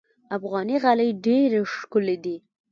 [0.37, 2.35] افغاني غالۍ ډېرې ښکلې دي.